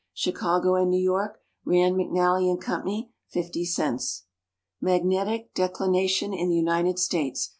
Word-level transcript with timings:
Chicago 0.15 0.73
and 0.73 0.89
New 0.89 0.97
York: 0.99 1.39
Rand, 1.63 1.95
McNally 1.95 2.59
& 2.61 2.61
Co. 2.61 3.05
50 3.29 3.65
cents. 3.65 4.23
Magnetic 4.81 5.53
Declination 5.53 6.33
in 6.33 6.49
the 6.49 6.55
United 6.55 6.97
States. 6.97 7.49